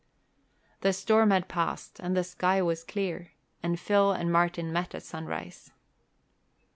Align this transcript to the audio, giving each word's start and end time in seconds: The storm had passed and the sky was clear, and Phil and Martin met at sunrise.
The 0.79 0.93
storm 0.93 1.29
had 1.29 1.47
passed 1.47 1.99
and 1.99 2.17
the 2.17 2.23
sky 2.23 2.59
was 2.63 2.83
clear, 2.83 3.33
and 3.61 3.79
Phil 3.79 4.13
and 4.13 4.31
Martin 4.33 4.73
met 4.73 4.95
at 4.95 5.03
sunrise. 5.03 5.69